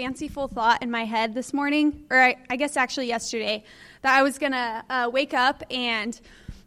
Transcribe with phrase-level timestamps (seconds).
[0.00, 3.62] fanciful thought in my head this morning, or I, I guess actually yesterday,
[4.00, 6.18] that I was gonna uh, wake up and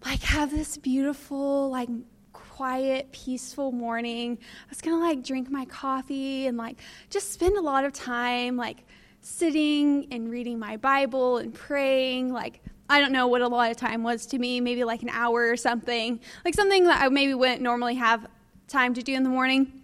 [0.06, 1.90] like have this beautiful, like
[2.32, 4.38] quiet, peaceful morning.
[4.40, 6.78] I was gonna like drink my coffee and like
[7.10, 8.86] just spend a lot of time like
[9.22, 13.78] sitting and reading my Bible and praying, like I don't know what a lot of
[13.78, 17.34] time was to me, maybe like an hour or something, like something that I maybe
[17.34, 18.27] wouldn't normally have
[18.68, 19.83] time to do in the morning.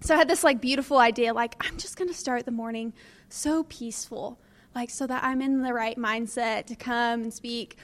[0.00, 2.92] So I had this like beautiful idea, like I'm just gonna start the morning
[3.28, 4.38] so peaceful,
[4.74, 7.76] like so that I'm in the right mindset to come and speak.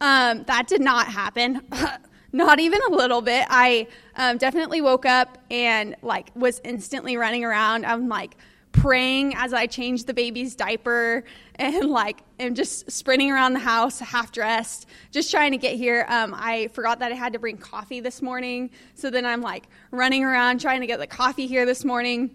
[0.00, 1.62] Um, that did not happen.
[2.32, 3.46] not even a little bit.
[3.48, 7.84] I um, definitely woke up and like was instantly running around.
[7.84, 8.36] I'm like
[8.80, 11.24] praying as I change the baby's diaper
[11.56, 16.06] and like am just sprinting around the house half dressed, just trying to get here.
[16.08, 18.70] Um, I forgot that I had to bring coffee this morning.
[18.94, 22.30] So then I'm like running around trying to get the coffee here this morning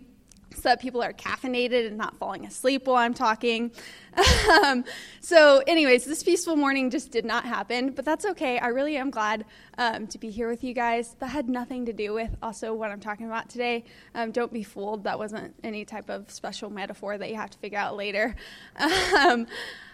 [0.55, 3.71] so that people are caffeinated and not falling asleep while I'm talking.
[4.63, 4.83] um,
[5.19, 8.59] so, anyways, this peaceful morning just did not happen, but that's okay.
[8.59, 9.45] I really am glad
[9.77, 11.15] um, to be here with you guys.
[11.19, 13.83] That had nothing to do with also what I'm talking about today.
[14.15, 15.03] Um, don't be fooled.
[15.03, 18.35] That wasn't any type of special metaphor that you have to figure out later.
[19.13, 19.47] Um,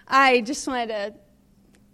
[0.08, 1.14] I just wanted to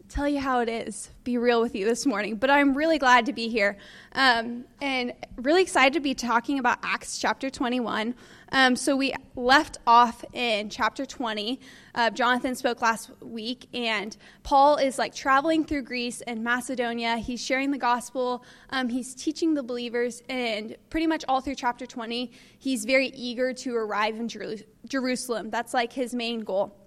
[0.09, 2.35] tell you how it is, be real with you this morning.
[2.35, 3.77] But I'm really glad to be here
[4.13, 8.15] um, and really excited to be talking about Acts chapter 21.
[8.51, 11.59] Um, so we left off in chapter 20.
[11.95, 17.17] Uh, Jonathan spoke last week, and Paul is like traveling through Greece and Macedonia.
[17.17, 21.85] He's sharing the gospel, um, he's teaching the believers, and pretty much all through chapter
[21.85, 25.49] 20, he's very eager to arrive in Jer- Jerusalem.
[25.49, 26.84] That's like his main goal.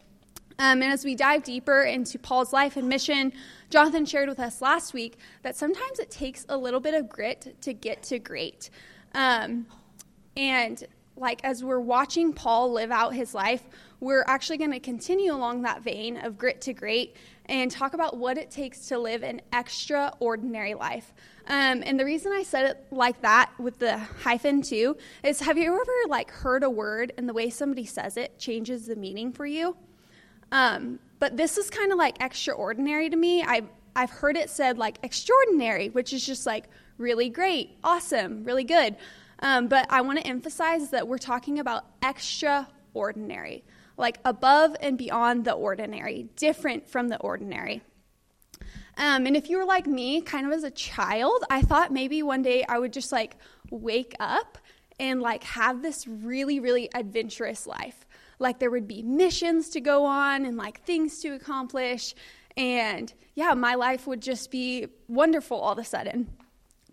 [0.61, 3.33] Um, and as we dive deeper into Paul's life and mission,
[3.71, 7.57] Jonathan shared with us last week that sometimes it takes a little bit of grit
[7.61, 8.71] to get to great.
[9.15, 9.67] Um,
[10.37, 10.85] and
[11.17, 13.63] like as we're watching Paul live out his life,
[14.01, 18.17] we're actually going to continue along that vein of grit to great and talk about
[18.17, 21.13] what it takes to live an extraordinary life.
[21.47, 25.57] Um, and the reason I said it like that with the hyphen too is have
[25.57, 29.33] you ever like heard a word and the way somebody says it changes the meaning
[29.33, 29.77] for you?
[30.53, 33.43] Um, but this is kind of like extraordinary to me.
[33.43, 36.67] I've, I've heard it said like extraordinary, which is just like
[36.97, 38.97] really great, awesome, really good.
[39.41, 43.65] Um, but I want to emphasize that we're talking about extraordinary,
[43.97, 47.83] like above and beyond the ordinary, different from the ordinary.
[48.97, 52.23] Um, and if you were like me, kind of as a child, I thought maybe
[52.23, 53.37] one day I would just like
[53.71, 54.59] wake up
[54.99, 58.08] and like have this really, really adventurous life
[58.39, 62.15] like there would be missions to go on and like things to accomplish.
[62.57, 66.29] And yeah, my life would just be wonderful all of a sudden.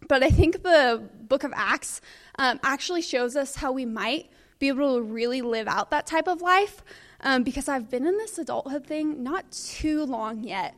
[0.07, 2.01] But I think the book of Acts
[2.37, 4.29] um, actually shows us how we might
[4.59, 6.83] be able to really live out that type of life.
[7.21, 10.75] Um, because I've been in this adulthood thing not too long yet,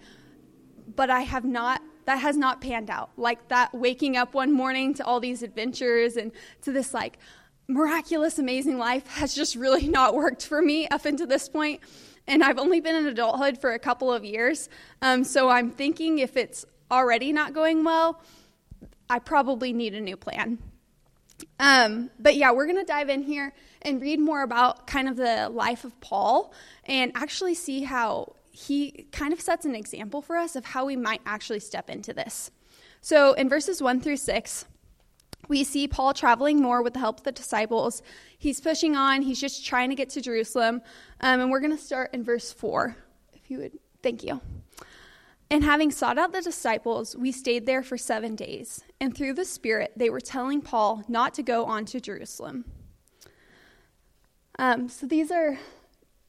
[0.96, 3.10] but I have not that has not panned out.
[3.18, 7.20] Like that waking up one morning to all these adventures and to this like
[7.68, 11.82] miraculous, amazing life has just really not worked for me up until this point.
[12.28, 14.70] And I've only been in adulthood for a couple of years.
[15.02, 18.22] Um, so I'm thinking if it's already not going well,
[19.10, 20.58] I probably need a new plan.
[21.60, 25.16] Um, but yeah, we're going to dive in here and read more about kind of
[25.16, 26.54] the life of Paul
[26.86, 30.96] and actually see how he kind of sets an example for us of how we
[30.96, 32.52] might actually step into this.
[33.02, 34.66] So in verses 1 through 6,
[35.48, 38.02] we see Paul traveling more with the help of the disciples.
[38.38, 40.82] He's pushing on, he's just trying to get to Jerusalem.
[41.22, 42.96] Um, and we're going to start in verse 4.
[43.34, 44.42] If you would, thank you.
[45.50, 48.84] And having sought out the disciples, we stayed there for seven days.
[49.00, 52.66] And through the Spirit, they were telling Paul not to go on to Jerusalem.
[54.60, 55.58] Um, so these are,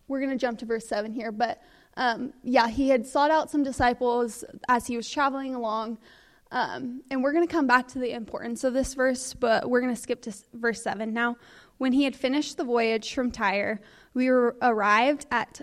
[0.06, 1.32] we're going to jump to verse 7 here.
[1.32, 1.60] But
[1.96, 5.98] um, yeah, he had sought out some disciples as he was traveling along.
[6.50, 9.80] Um, and we're going to come back to the importance of this verse, but we're
[9.80, 11.36] going to skip to verse 7 now.
[11.76, 13.80] When he had finished the voyage from Tyre,
[14.14, 15.60] we were arrived at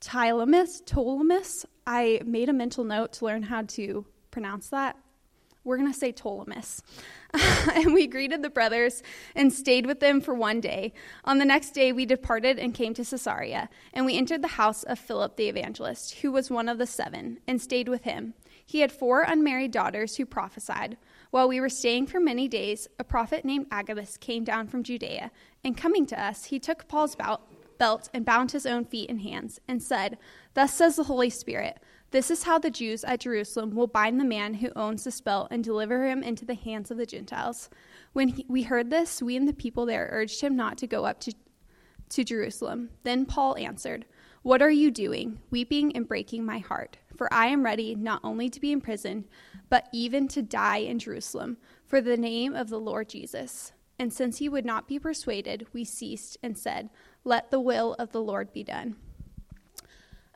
[0.00, 0.82] Ptolemais.
[0.84, 1.64] Ptolemais.
[1.86, 4.96] I made a mental note to learn how to pronounce that.
[5.64, 6.80] We're going to say Ptolemais.
[7.74, 9.02] and we greeted the brothers
[9.34, 10.94] and stayed with them for one day.
[11.24, 13.68] On the next day, we departed and came to Caesarea.
[13.92, 17.40] And we entered the house of Philip the evangelist, who was one of the seven,
[17.46, 18.34] and stayed with him.
[18.70, 20.96] He had four unmarried daughters who prophesied.
[21.32, 25.32] While we were staying for many days, a prophet named Agabus came down from Judea,
[25.64, 29.58] and coming to us, he took Paul's belt and bound his own feet and hands,
[29.66, 30.18] and said,
[30.54, 31.80] Thus says the Holy Spirit,
[32.12, 35.48] this is how the Jews at Jerusalem will bind the man who owns the belt
[35.50, 37.70] and deliver him into the hands of the Gentiles.
[38.12, 41.04] When he, we heard this, we and the people there urged him not to go
[41.06, 41.34] up to
[42.10, 42.90] to Jerusalem.
[43.04, 44.04] Then Paul answered,
[44.42, 46.96] What are you doing, weeping and breaking my heart?
[47.14, 49.26] For I am ready not only to be in prison,
[49.68, 53.72] but even to die in Jerusalem for the name of the Lord Jesus.
[53.98, 56.88] And since he would not be persuaded, we ceased and said,
[57.22, 58.96] Let the will of the Lord be done.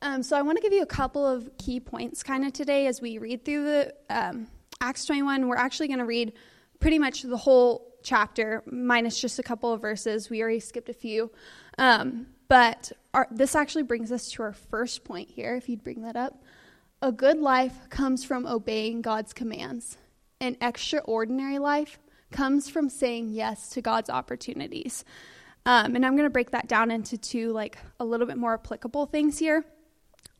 [0.02, 2.86] Um, so I want to give you a couple of key points kind of today
[2.86, 4.48] as we read through the um,
[4.82, 5.48] Acts 21.
[5.48, 6.34] We're actually going to read
[6.78, 10.28] pretty much the whole chapter, minus just a couple of verses.
[10.28, 11.30] We already skipped a few.
[11.78, 16.02] Um, but our, this actually brings us to our first point here, if you'd bring
[16.02, 16.42] that up.
[17.02, 19.98] A good life comes from obeying God's commands.
[20.40, 21.98] An extraordinary life
[22.30, 25.04] comes from saying yes to God's opportunities.
[25.66, 28.54] Um, and I'm going to break that down into two, like a little bit more
[28.54, 29.64] applicable things here.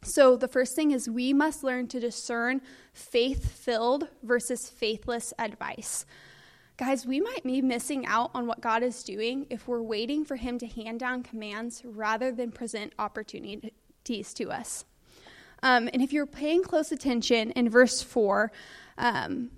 [0.03, 2.61] So, the first thing is we must learn to discern
[2.93, 6.05] faith filled versus faithless advice.
[6.77, 10.35] Guys, we might be missing out on what God is doing if we're waiting for
[10.35, 14.85] Him to hand down commands rather than present opportunities to us.
[15.63, 18.51] Um, and if you're paying close attention in verse 4,
[18.99, 19.51] um,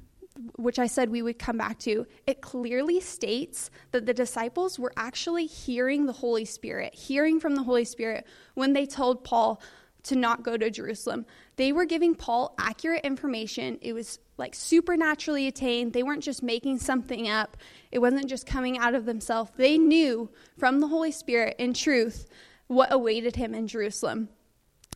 [0.56, 4.92] which I said we would come back to, it clearly states that the disciples were
[4.98, 9.62] actually hearing the Holy Spirit, hearing from the Holy Spirit when they told Paul
[10.06, 11.26] to not go to Jerusalem.
[11.56, 13.78] They were giving Paul accurate information.
[13.80, 15.92] It was like supernaturally attained.
[15.92, 17.56] They weren't just making something up,
[17.92, 19.50] it wasn't just coming out of themselves.
[19.56, 22.28] They knew from the Holy Spirit in truth
[22.66, 24.28] what awaited him in Jerusalem.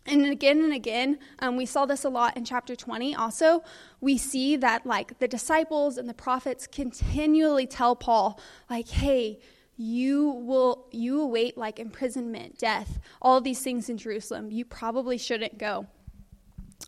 [0.07, 3.63] And again and again, um, we saw this a lot in chapter 20 also.
[4.01, 8.41] We see that, like, the disciples and the prophets continually tell Paul,
[8.71, 9.41] like, hey,
[9.81, 15.57] you will you await like imprisonment death all these things in jerusalem you probably shouldn't
[15.57, 15.87] go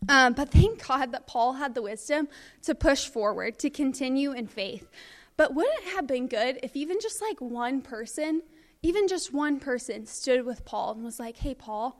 [0.09, 2.27] um, but thank god that paul had the wisdom
[2.61, 4.91] to push forward to continue in faith
[5.37, 8.43] but wouldn't it have been good if even just like one person
[8.83, 11.99] even just one person stood with paul and was like hey paul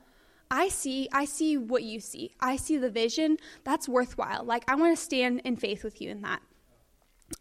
[0.51, 2.35] I see I see what you see.
[2.39, 3.37] I see the vision.
[3.63, 4.43] That's worthwhile.
[4.43, 6.43] Like I want to stand in faith with you in that.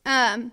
[0.06, 0.52] Um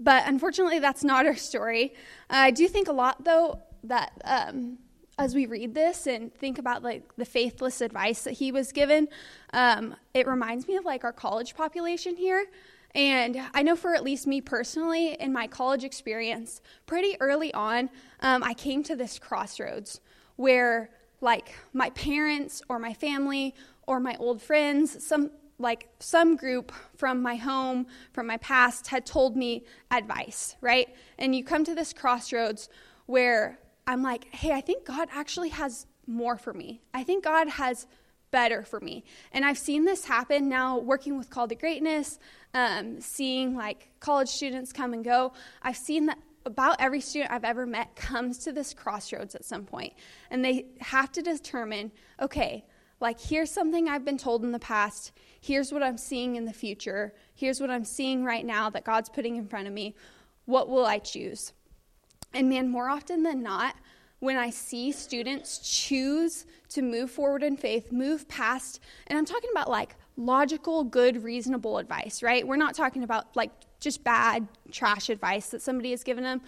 [0.00, 1.94] but unfortunately that's not our story.
[2.28, 4.78] I do think a lot though that um,
[5.18, 9.06] as we read this and think about like the faithless advice that he was given,
[9.52, 12.46] um, it reminds me of like our college population here.
[12.94, 17.90] And I know for at least me personally, in my college experience, pretty early on,
[18.20, 20.00] um, I came to this crossroads
[20.36, 23.54] where like my parents or my family
[23.86, 29.06] or my old friends, some like some group from my home, from my past, had
[29.06, 30.88] told me advice, right?
[31.18, 32.68] And you come to this crossroads
[33.06, 36.80] where I'm like, hey, I think God actually has more for me.
[36.94, 37.86] I think God has
[38.30, 39.04] better for me.
[39.32, 42.18] And I've seen this happen now working with Call to Greatness,
[42.54, 45.32] um, seeing like college students come and go.
[45.62, 49.64] I've seen that about every student I've ever met comes to this crossroads at some
[49.64, 49.92] point,
[50.30, 52.64] and they have to determine okay,
[53.00, 56.52] like here's something I've been told in the past, here's what I'm seeing in the
[56.52, 59.94] future, here's what I'm seeing right now that God's putting in front of me.
[60.44, 61.52] What will I choose?
[62.32, 63.74] And man, more often than not,
[64.20, 69.50] when I see students choose to move forward in faith, move past, and I'm talking
[69.50, 72.46] about like logical, good, reasonable advice, right?
[72.46, 73.50] We're not talking about like
[73.80, 76.42] just bad, trash advice that somebody has given them.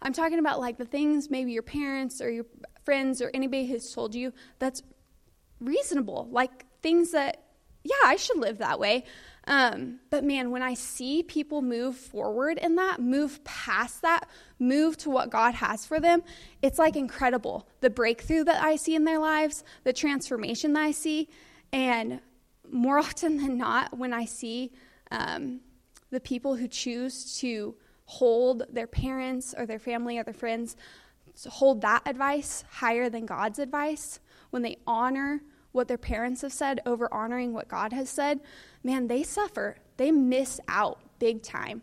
[0.00, 2.46] I'm talking about like the things maybe your parents or your
[2.84, 4.82] friends or anybody has told you that's
[5.60, 7.42] reasonable, like things that,
[7.84, 9.04] yeah, I should live that way.
[9.46, 14.98] Um, but man, when I see people move forward in that, move past that, move
[14.98, 16.22] to what God has for them,
[16.60, 17.66] it's like incredible.
[17.80, 21.30] The breakthrough that I see in their lives, the transformation that I see.
[21.72, 22.20] And
[22.70, 24.72] more often than not, when I see
[25.10, 25.60] um,
[26.10, 27.74] the people who choose to
[28.04, 30.76] hold their parents or their family or their friends,
[31.48, 36.80] hold that advice higher than God's advice, when they honor what their parents have said
[36.86, 38.40] over honoring what God has said,
[38.82, 39.76] man, they suffer.
[39.96, 41.82] They miss out big time.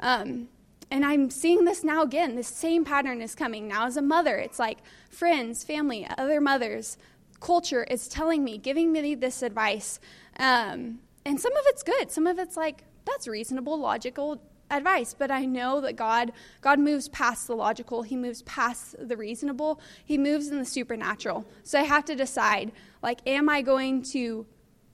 [0.00, 0.48] Um,
[0.90, 2.36] and I'm seeing this now again.
[2.36, 4.36] This same pattern is coming now as a mother.
[4.36, 4.78] It's like
[5.10, 6.96] friends, family, other mothers,
[7.40, 10.00] culture is telling me, giving me this advice.
[10.38, 12.10] Um, and some of it's good.
[12.10, 17.08] Some of it's like, that's reasonable, logical advice but i know that god god moves
[17.08, 18.02] past the logical.
[18.02, 19.80] He moves past the reasonable.
[20.04, 21.46] He moves in the supernatural.
[21.62, 24.46] So i have to decide like am i going to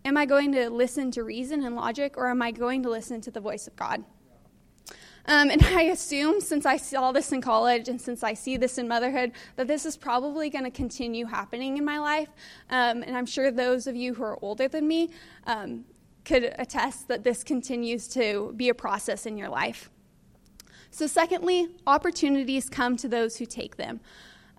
[0.05, 3.21] am i going to listen to reason and logic or am i going to listen
[3.23, 4.05] to the voice of god?
[5.25, 8.77] Um, and i assume since i saw this in college and since i see this
[8.77, 12.29] in motherhood that this is probably going to continue happening in my life.
[12.69, 15.11] Um, and i'm sure those of you who are older than me
[15.47, 15.85] um,
[16.25, 19.91] could attest that this continues to be a process in your life.
[20.91, 24.01] So, secondly, opportunities come to those who take them.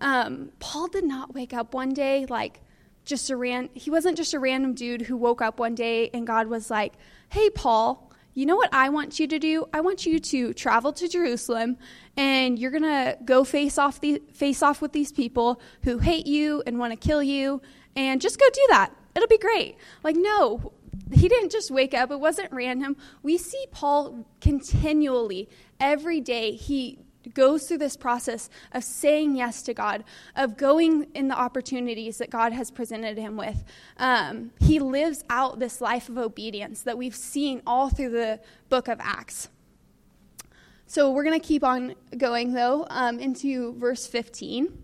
[0.00, 2.60] Um, Paul did not wake up one day like
[3.04, 3.70] just a ran.
[3.72, 6.94] He wasn't just a random dude who woke up one day and God was like,
[7.28, 9.66] "Hey, Paul, you know what I want you to do?
[9.72, 11.76] I want you to travel to Jerusalem
[12.16, 16.26] and you're going to go face off the face off with these people who hate
[16.26, 17.62] you and want to kill you
[17.94, 18.92] and just go do that.
[19.14, 20.72] It'll be great." Like, no,
[21.12, 22.10] he didn't just wake up.
[22.10, 22.96] It wasn't random.
[23.22, 26.98] We see Paul continually every day he
[27.32, 30.04] goes through this process of saying yes to God,
[30.36, 33.64] of going in the opportunities that God has presented him with.
[33.96, 38.88] Um, he lives out this life of obedience that we've seen all through the book
[38.88, 39.48] of Acts.
[40.86, 44.78] So we're going to keep on going, though, um, into verse 15.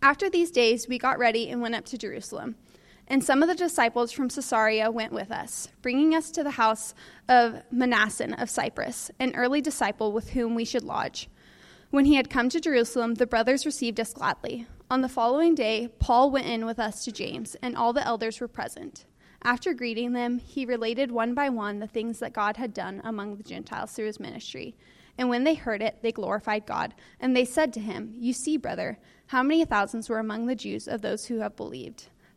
[0.00, 2.54] After these days, we got ready and went up to Jerusalem.
[3.10, 6.94] And some of the disciples from Caesarea went with us, bringing us to the house
[7.26, 11.28] of Mnason of Cyprus, an early disciple with whom we should lodge.
[11.90, 14.66] When he had come to Jerusalem, the brothers received us gladly.
[14.90, 18.40] On the following day, Paul went in with us to James, and all the elders
[18.40, 19.06] were present.
[19.42, 23.36] After greeting them, he related one by one the things that God had done among
[23.36, 24.76] the Gentiles through his ministry.
[25.16, 26.94] And when they heard it, they glorified God.
[27.20, 28.98] And they said to him, You see, brother,
[29.28, 32.08] how many thousands were among the Jews of those who have believed.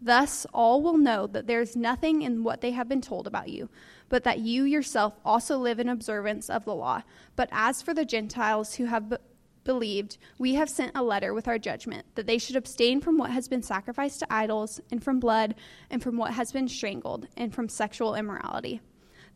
[0.00, 3.50] Thus all will know that there is nothing in what they have been told about
[3.50, 3.68] you,
[4.08, 7.02] but that you yourself also live in observance of the law.
[7.36, 9.18] But as for the Gentiles who have
[9.62, 13.30] believed, we have sent a letter with our judgment that they should abstain from what
[13.30, 15.54] has been sacrificed to idols, and from blood,
[15.90, 18.80] and from what has been strangled, and from sexual immorality.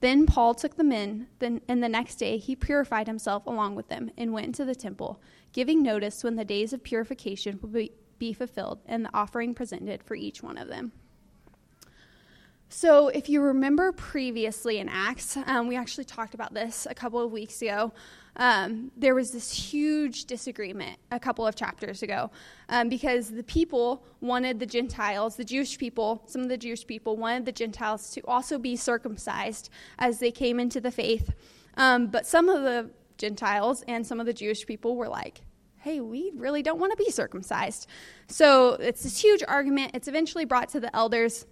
[0.01, 3.89] Then Paul took them in, then, and the next day he purified himself along with
[3.89, 5.21] them and went into the temple,
[5.53, 7.93] giving notice when the days of purification would be,
[8.25, 10.93] be fulfilled and the offering presented for each one of them.
[12.69, 17.21] So, if you remember previously in Acts, um, we actually talked about this a couple
[17.21, 17.93] of weeks ago
[18.37, 22.31] um, there was this huge disagreement a couple of chapters ago
[22.69, 27.17] um, because the people wanted the Gentiles, the Jewish people, some of the Jewish people
[27.17, 31.33] wanted the Gentiles to also be circumcised as they came into the faith.
[31.77, 35.43] Um, but some of the Gentiles and some of the Jewish people were like,
[35.85, 37.87] hey, we really don't want to be circumcised.
[38.27, 39.91] So it's this huge argument.
[39.93, 41.45] It's eventually brought to the elders.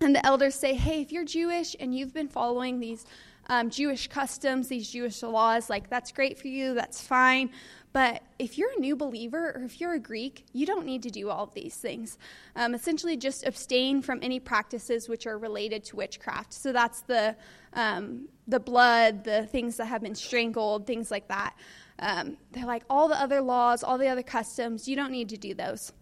[0.00, 3.04] And the elders say, hey, if you're Jewish and you've been following these
[3.48, 7.50] um, Jewish customs, these Jewish laws, like that's great for you, that's fine.
[7.92, 11.10] But if you're a new believer or if you're a Greek, you don't need to
[11.10, 12.18] do all of these things.
[12.54, 16.52] Um, essentially, just abstain from any practices which are related to witchcraft.
[16.52, 17.34] So that's the
[17.72, 21.56] um, the blood, the things that have been strangled, things like that.
[21.98, 24.86] Um, they're like all the other laws, all the other customs.
[24.86, 25.92] You don't need to do those.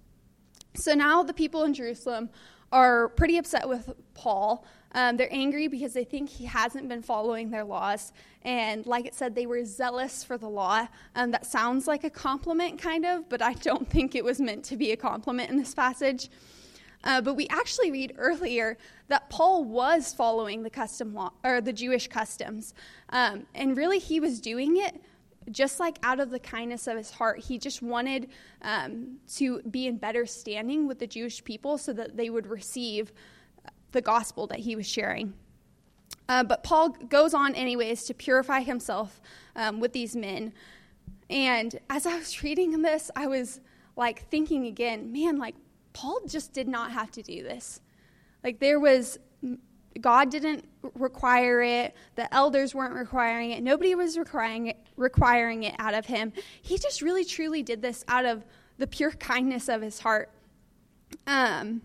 [0.74, 2.30] So now the people in Jerusalem
[2.72, 7.50] are pretty upset with Paul um, they're angry because they think he hasn't been following
[7.50, 8.12] their laws.
[8.42, 10.86] And like it said, they were zealous for the law.
[11.16, 14.64] Um, that sounds like a compliment, kind of, but I don't think it was meant
[14.66, 16.30] to be a compliment in this passage.
[17.02, 21.72] Uh, but we actually read earlier that Paul was following the custom law or the
[21.72, 22.72] Jewish customs,
[23.10, 25.02] um, and really he was doing it
[25.50, 27.40] just like out of the kindness of his heart.
[27.40, 28.30] He just wanted
[28.62, 33.12] um, to be in better standing with the Jewish people so that they would receive
[33.92, 35.34] the gospel that he was sharing.
[36.28, 39.20] Uh, but Paul goes on, anyways, to purify himself
[39.56, 40.52] um, with these men.
[41.28, 43.60] And as I was reading this, I was
[43.96, 45.54] like thinking again, man, like
[45.92, 47.80] Paul just did not have to do this.
[48.42, 49.18] Like there was,
[50.00, 55.74] God didn't require it, the elders weren't requiring it, nobody was requiring it, requiring it
[55.78, 56.32] out of him.
[56.62, 58.44] He just really truly did this out of
[58.78, 60.30] the pure kindness of his heart.
[61.26, 61.82] Um,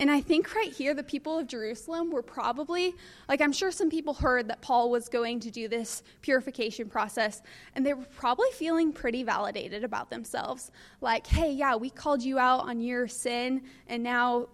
[0.00, 2.94] and I think right here, the people of Jerusalem were probably,
[3.28, 7.42] like, I'm sure some people heard that Paul was going to do this purification process,
[7.74, 10.70] and they were probably feeling pretty validated about themselves.
[11.02, 14.48] Like, hey, yeah, we called you out on your sin, and now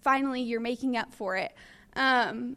[0.00, 1.52] finally you're making up for it.
[1.96, 2.56] Um,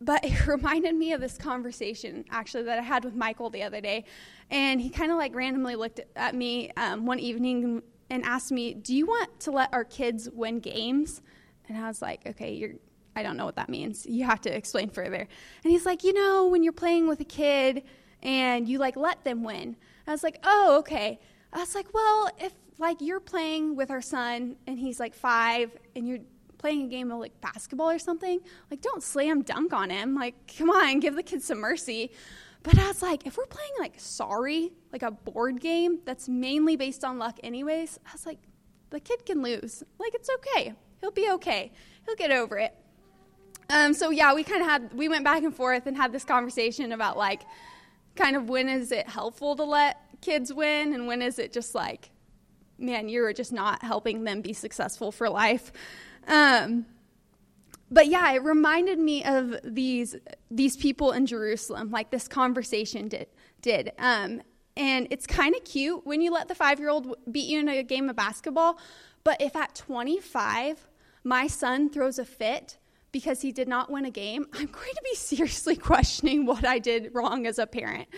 [0.00, 3.80] but it reminded me of this conversation actually that I had with Michael the other
[3.80, 4.04] day.
[4.50, 8.74] And he kind of like randomly looked at me um, one evening and asked me,
[8.74, 11.22] Do you want to let our kids win games?
[11.68, 12.72] And I was like, okay, you're,
[13.14, 14.06] I don't know what that means.
[14.06, 15.28] You have to explain further.
[15.64, 17.82] And he's like, you know, when you're playing with a kid
[18.22, 19.76] and you like let them win.
[20.06, 21.20] I was like, oh, okay.
[21.52, 25.76] I was like, well, if like you're playing with our son and he's like five
[25.94, 26.20] and you're
[26.58, 30.14] playing a game of like basketball or something, like don't slam dunk on him.
[30.14, 32.12] Like, come on, give the kid some mercy.
[32.62, 36.76] But I was like, if we're playing like sorry, like a board game that's mainly
[36.76, 38.38] based on luck, anyways, I was like,
[38.90, 39.82] the kid can lose.
[39.98, 40.74] Like, it's okay.
[41.00, 41.72] He'll be okay.
[42.06, 42.74] He'll get over it.
[43.70, 46.24] Um, so yeah, we kind of had we went back and forth and had this
[46.24, 47.42] conversation about like,
[48.16, 51.74] kind of when is it helpful to let kids win, and when is it just
[51.74, 52.10] like,
[52.78, 55.70] man, you're just not helping them be successful for life.
[56.28, 56.86] Um,
[57.90, 60.14] but yeah, it reminded me of these
[60.50, 63.26] these people in Jerusalem, like this conversation did
[63.62, 63.92] did.
[63.98, 64.42] Um,
[64.76, 67.68] and it's kind of cute when you let the five year old beat you in
[67.68, 68.78] a game of basketball.
[69.24, 70.86] But if at 25
[71.24, 72.78] my son throws a fit
[73.10, 76.78] because he did not win a game, I'm going to be seriously questioning what I
[76.78, 78.08] did wrong as a parent.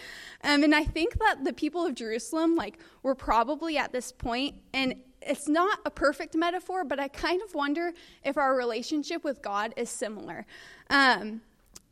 [0.45, 4.57] Um, and I think that the people of Jerusalem, like, were probably at this point,
[4.75, 7.93] and it's not a perfect metaphor, but I kind of wonder
[8.25, 10.47] if our relationship with God is similar.
[10.89, 11.43] Um,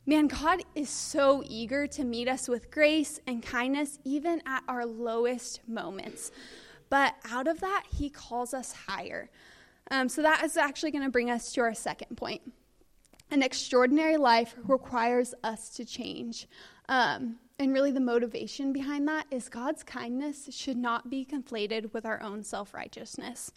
[0.05, 4.85] man, God is so eager to meet us with grace and kindness, even at our
[4.85, 6.31] lowest moments.
[6.89, 9.29] But out of that, He calls us higher.
[9.91, 12.41] Um, so that is actually going to bring us to our second point.
[13.31, 16.47] An extraordinary life requires us to change.
[16.87, 22.05] Um, and really, the motivation behind that is God's kindness should not be conflated with
[22.05, 23.51] our own self righteousness.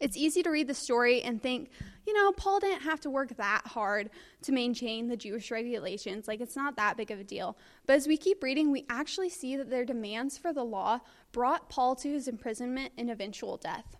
[0.00, 1.70] It's easy to read the story and think,
[2.06, 4.10] you know, Paul didn't have to work that hard
[4.42, 6.26] to maintain the Jewish regulations.
[6.26, 7.56] Like, it's not that big of a deal.
[7.86, 11.00] But as we keep reading, we actually see that their demands for the law
[11.30, 13.96] brought Paul to his imprisonment and eventual death.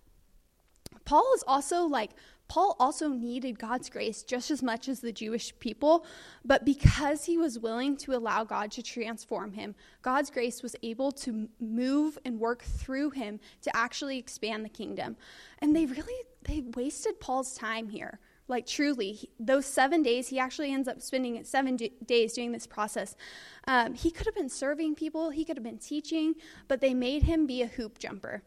[1.05, 2.11] Paul is also like
[2.53, 6.05] Paul also needed God's grace just as much as the Jewish people,
[6.45, 11.13] but because he was willing to allow God to transform him, God's grace was able
[11.13, 15.17] to move and work through him to actually expand the kingdom.
[15.61, 18.19] And they really they wasted Paul's time here.
[18.49, 22.67] Like truly, those seven days, he actually ends up spending seven d- days doing this
[22.67, 23.17] process.
[23.67, 26.35] Um, he could have been serving people, he could have been teaching,
[26.69, 28.43] but they made him be a hoop jumper.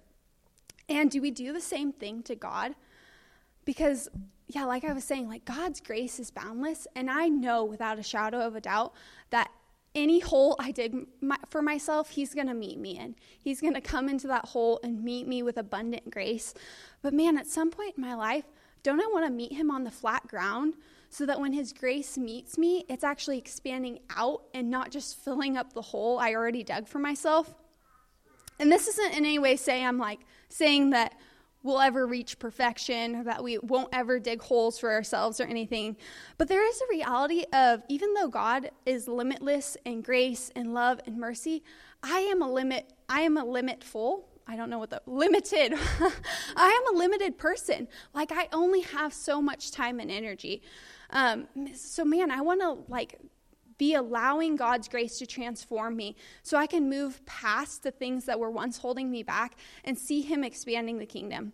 [0.88, 2.76] And do we do the same thing to God?
[3.66, 4.08] Because,
[4.48, 6.88] yeah, like I was saying, like God's grace is boundless.
[6.96, 8.94] And I know without a shadow of a doubt
[9.32, 9.52] that
[9.96, 13.16] any hole I dig my, for myself, He's going to meet me in.
[13.40, 16.54] He's going to come into that hole and meet me with abundant grace.
[17.02, 18.46] But man, at some point in my life,
[18.84, 20.76] don't I want to meet Him on the flat ground
[21.10, 25.58] so that when His grace meets me, it's actually expanding out and not just filling
[25.58, 27.56] up the hole I already dug for myself?
[28.60, 31.14] And this isn't in any way saying I'm like saying that
[31.66, 35.98] we'll ever reach perfection, that we won't ever dig holes for ourselves or anything.
[36.38, 41.02] But there is a reality of even though God is limitless in grace and love
[41.08, 41.64] and mercy,
[42.04, 44.26] I am a limit, I am a limitful.
[44.48, 45.74] I don't know what the limited.
[46.56, 47.88] I am a limited person.
[48.14, 50.62] Like I only have so much time and energy.
[51.10, 53.20] Um, so man, I want to like
[53.78, 58.40] be allowing God's grace to transform me so I can move past the things that
[58.40, 61.54] were once holding me back and see Him expanding the kingdom.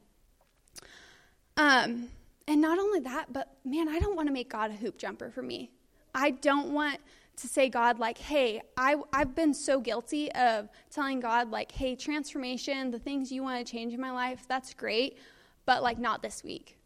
[1.58, 2.10] Um,
[2.48, 5.30] and not only that, but man, I don't want to make God a hoop jumper
[5.32, 5.72] for me.
[6.14, 7.00] I don't want
[7.38, 11.96] to say God like, hey, I, I've been so guilty of telling God like, hey,
[11.96, 15.18] transformation, the things you want to change in my life, that's great,
[15.66, 16.78] but like not this week.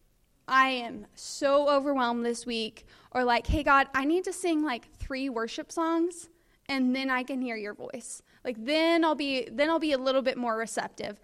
[0.48, 2.86] I am so overwhelmed this week.
[3.12, 6.30] Or like, hey, God, I need to sing like three worship songs
[6.68, 8.22] and then I can hear your voice.
[8.44, 11.20] Like then I'll be then I'll be a little bit more receptive.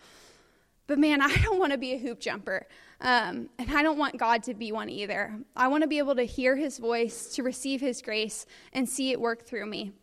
[0.87, 2.67] But man, I don't want to be a hoop jumper.
[2.99, 5.35] Um, and I don't want God to be one either.
[5.55, 9.11] I want to be able to hear his voice, to receive his grace, and see
[9.11, 9.93] it work through me.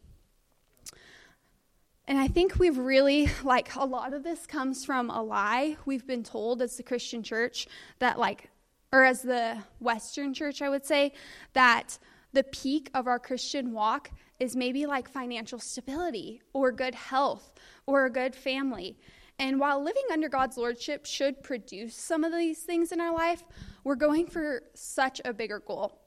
[2.09, 6.07] And I think we've really, like, a lot of this comes from a lie we've
[6.07, 7.69] been told as the Christian church
[8.01, 8.51] that, like,
[8.92, 11.12] or as the Western church, I would say,
[11.53, 11.98] that
[12.33, 17.53] the peak of our Christian walk is maybe like financial stability or good health
[17.87, 18.96] or a good family.
[19.38, 23.44] And while living under God's lordship should produce some of these things in our life,
[23.85, 25.98] we're going for such a bigger goal.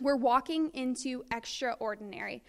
[0.00, 2.42] We're walking into extraordinary.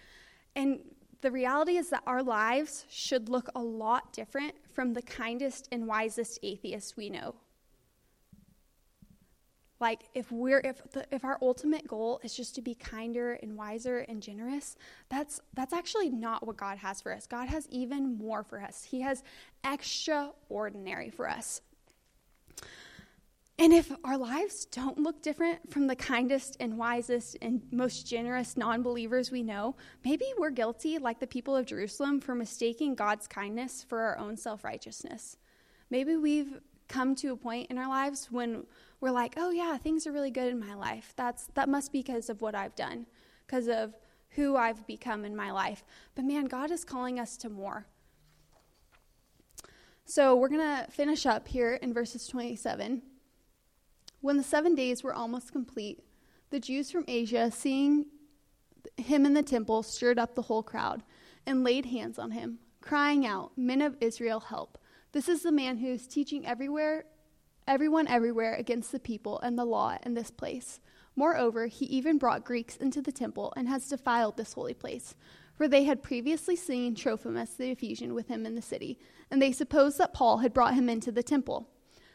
[0.54, 0.80] And
[1.20, 5.86] the reality is that our lives should look a lot different from the kindest and
[5.86, 7.34] wisest atheists we know.
[9.82, 13.56] Like if we're if the, if our ultimate goal is just to be kinder and
[13.56, 14.76] wiser and generous,
[15.08, 17.26] that's that's actually not what God has for us.
[17.26, 18.84] God has even more for us.
[18.84, 19.24] He has
[19.64, 21.62] extraordinary for us.
[23.58, 28.56] And if our lives don't look different from the kindest and wisest and most generous
[28.56, 33.26] non believers we know, maybe we're guilty, like the people of Jerusalem, for mistaking God's
[33.26, 35.38] kindness for our own self righteousness.
[35.90, 36.60] Maybe we've
[36.92, 38.66] come to a point in our lives when
[39.00, 41.14] we're like, oh yeah, things are really good in my life.
[41.16, 43.06] That's that must be because of what I've done,
[43.46, 43.94] because of
[44.30, 45.84] who I've become in my life.
[46.14, 47.86] But man, God is calling us to more.
[50.04, 53.02] So we're going to finish up here in verses 27.
[54.20, 56.00] When the seven days were almost complete,
[56.50, 58.06] the Jews from Asia, seeing
[58.96, 61.02] him in the temple, stirred up the whole crowd
[61.46, 64.76] and laid hands on him, crying out, Men of Israel, help.
[65.12, 67.04] This is the man who is teaching everywhere,
[67.68, 70.80] everyone everywhere against the people and the law in this place.
[71.14, 75.14] Moreover, he even brought Greeks into the temple and has defiled this holy place.
[75.54, 78.98] For they had previously seen Trophimus the Ephesian with him in the city,
[79.30, 81.68] and they supposed that Paul had brought him into the temple.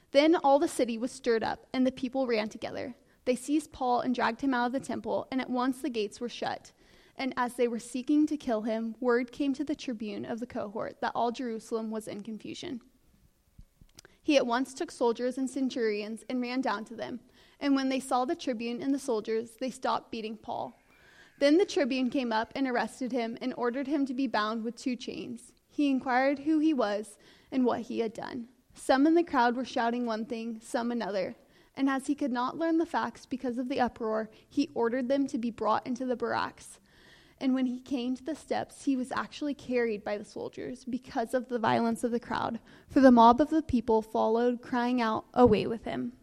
[0.10, 2.96] Then all the city was stirred up, and the people ran together.
[3.26, 6.20] They seized Paul and dragged him out of the temple, and at once the gates
[6.20, 6.72] were shut.
[7.18, 10.46] And as they were seeking to kill him, word came to the tribune of the
[10.46, 12.82] cohort that all Jerusalem was in confusion.
[14.22, 17.22] He at once took soldiers and centurions and ran down to them.
[17.60, 20.80] And when they saw the tribune and the soldiers, they stopped beating Paul.
[21.40, 24.76] Then the tribune came up and arrested him and ordered him to be bound with
[24.76, 25.54] two chains.
[25.70, 27.18] He inquired who he was
[27.52, 28.48] and what he had done.
[28.74, 31.36] Some in the crowd were shouting one thing, some another.
[31.76, 35.28] And as he could not learn the facts because of the uproar, he ordered them
[35.28, 36.80] to be brought into the barracks.
[37.40, 41.34] And when he came to the steps, he was actually carried by the soldiers because
[41.34, 45.26] of the violence of the crowd, for the mob of the people followed, crying out,
[45.34, 46.14] Away with him!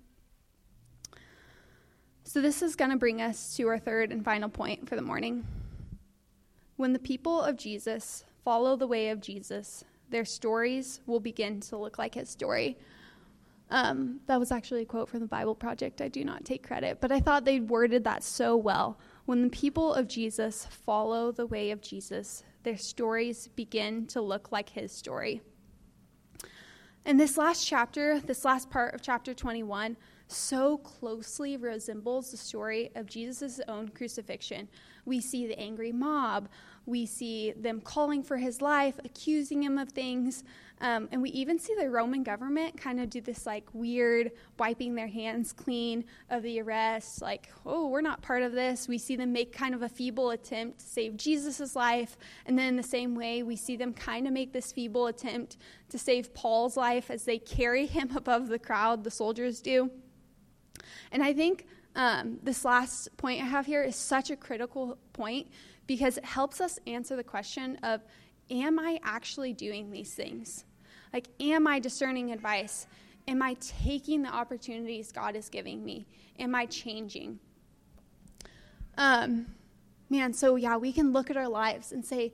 [2.24, 5.02] So, this is going to bring us to our third and final point for the
[5.02, 5.46] morning.
[6.76, 11.76] When the people of Jesus follow the way of Jesus, their stories will begin to
[11.76, 12.76] look like his story.
[13.70, 16.00] Um, that was actually a quote from the Bible Project.
[16.00, 18.98] I do not take credit, but I thought they worded that so well.
[19.26, 24.52] When the people of Jesus follow the way of Jesus, their stories begin to look
[24.52, 25.40] like his story.
[27.06, 29.96] In this last chapter, this last part of chapter 21,
[30.28, 34.68] so closely resembles the story of Jesus' own crucifixion.
[35.06, 36.50] We see the angry mob,
[36.84, 40.44] we see them calling for his life, accusing him of things,
[40.80, 44.94] um, and we even see the Roman government kind of do this like weird wiping
[44.94, 48.88] their hands clean of the arrest, like, oh, we're not part of this.
[48.88, 52.68] We see them make kind of a feeble attempt to save Jesus' life, and then
[52.68, 55.56] in the same way, we see them kind of make this feeble attempt
[55.90, 59.90] to save Paul's life as they carry him above the crowd, the soldiers do.
[61.12, 65.48] And I think um, this last point I have here is such a critical point
[65.86, 68.02] because it helps us answer the question of
[68.50, 70.64] Am I actually doing these things?
[71.12, 72.86] Like, am I discerning advice?
[73.26, 76.06] Am I taking the opportunities God is giving me?
[76.38, 77.38] Am I changing?
[78.98, 79.46] Um,
[80.10, 82.32] man, so yeah, we can look at our lives and say,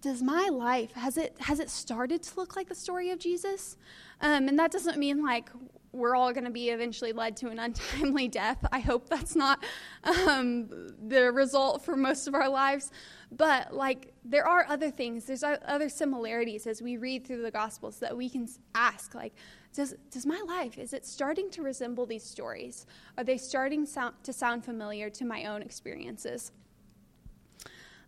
[0.00, 3.76] does my life has it has it started to look like the story of Jesus?
[4.20, 5.50] Um, and that doesn't mean like
[5.92, 8.64] we're all going to be eventually led to an untimely death.
[8.70, 9.64] I hope that's not
[10.04, 10.68] um,
[11.06, 12.90] the result for most of our lives.
[13.30, 17.98] But, like, there are other things, there's other similarities as we read through the Gospels
[18.00, 19.34] that we can ask, like,
[19.74, 22.86] does, does my life, is it starting to resemble these stories?
[23.18, 26.52] Are they starting sound, to sound familiar to my own experiences?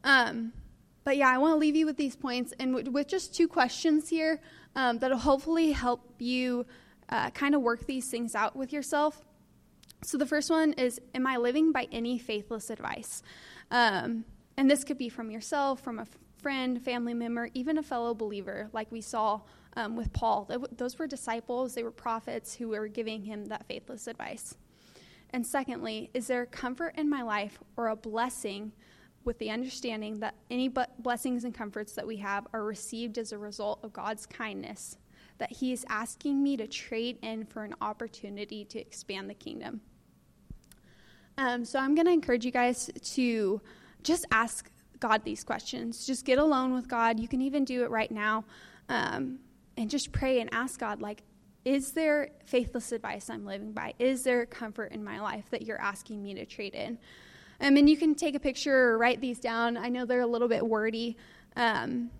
[0.04, 0.52] Um,
[1.04, 4.08] but yeah, I want to leave you with these points and with just two questions
[4.08, 4.40] here
[4.74, 6.66] um, that'll hopefully help you
[7.10, 9.22] uh, kind of work these things out with yourself.
[10.02, 13.22] So the first one is Am I living by any faithless advice?
[13.70, 14.24] Um,
[14.56, 16.06] and this could be from yourself, from a
[16.38, 19.40] friend, family member, even a fellow believer, like we saw
[19.76, 20.50] um, with Paul.
[20.72, 24.56] Those were disciples, they were prophets who were giving him that faithless advice.
[25.32, 28.72] And secondly, is there comfort in my life or a blessing
[29.24, 33.38] with the understanding that any blessings and comforts that we have are received as a
[33.38, 34.96] result of God's kindness
[35.40, 39.80] that He is asking me to trade in for an opportunity to expand the kingdom.
[41.36, 43.60] Um, so I'm going to encourage you guys to
[44.02, 46.06] just ask God these questions.
[46.06, 47.18] Just get alone with God.
[47.18, 48.44] You can even do it right now.
[48.88, 49.38] Um,
[49.76, 51.22] and just pray and ask God, like,
[51.64, 53.94] is there faithless advice I'm living by?
[53.98, 56.98] Is there comfort in my life that you're asking me to trade in?
[57.60, 59.76] Um, and you can take a picture or write these down.
[59.76, 61.16] I know they're a little bit wordy.
[61.56, 62.10] Um,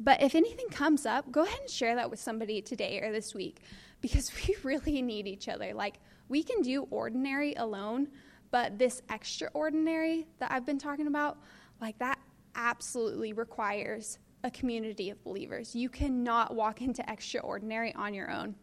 [0.00, 3.34] but if anything comes up, go ahead and share that with somebody today or this
[3.34, 3.60] week
[4.00, 5.74] because we really need each other.
[5.74, 8.08] Like, we can do ordinary alone,
[8.50, 11.38] but this extraordinary that I've been talking about,
[11.80, 12.18] like, that
[12.54, 15.74] absolutely requires a community of believers.
[15.76, 18.54] You cannot walk into extraordinary on your own.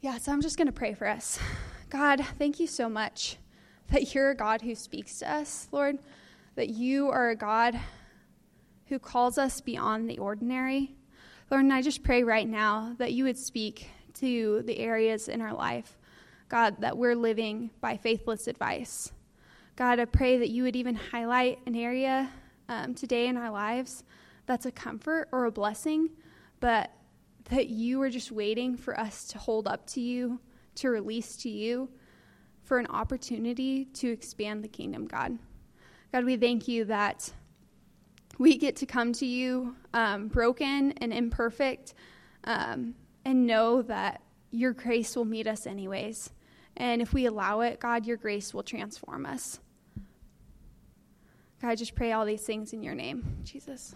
[0.00, 1.38] Yeah, so I'm just going to pray for us.
[1.90, 3.36] God, thank you so much
[3.90, 5.98] that you're a God who speaks to us, Lord,
[6.54, 7.78] that you are a God
[8.86, 10.94] who calls us beyond the ordinary.
[11.50, 15.40] Lord, and I just pray right now that you would speak to the areas in
[15.40, 15.98] our life,
[16.48, 19.12] God, that we're living by faithless advice.
[19.76, 22.30] God, I pray that you would even highlight an area
[22.68, 24.04] um, today in our lives
[24.46, 26.10] that's a comfort or a blessing,
[26.60, 26.90] but
[27.50, 30.40] that you are just waiting for us to hold up to you,
[30.76, 31.88] to release to you,
[32.62, 35.38] for an opportunity to expand the kingdom, God.
[36.12, 37.30] God, we thank you that
[38.38, 41.94] we get to come to you um, broken and imperfect
[42.44, 42.94] um,
[43.24, 46.30] and know that your grace will meet us anyways.
[46.76, 49.60] And if we allow it, God, your grace will transform us.
[51.60, 53.94] God, I just pray all these things in your name, Jesus.